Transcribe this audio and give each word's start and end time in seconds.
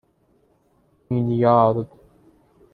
میلیارد 1.09 1.87